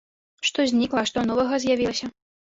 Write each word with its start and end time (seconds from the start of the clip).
Што 0.49 0.65
знікла, 0.71 1.03
а 1.03 1.07
што 1.11 1.27
новага 1.33 1.61
з'явілася? 1.67 2.13